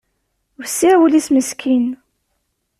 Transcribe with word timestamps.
Wessiɛ 0.59 0.93
wul-is 0.99 1.27
meskin 1.33 1.85